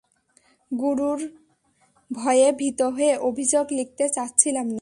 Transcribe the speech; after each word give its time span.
গুরুর 0.71 1.19
ভয়ে 2.11 2.47
ভীত 2.51 2.79
হয়ে 2.95 3.13
অভিযোগ 3.21 3.65
লিখতে 3.71 4.05
চাচ্ছিলাম 4.09 4.67
না? 4.67 4.79